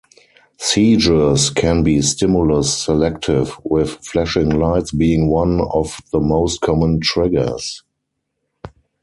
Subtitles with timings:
[0.57, 7.83] Seizures can be stimulus-selective, with flashing lights being one of the most common triggers.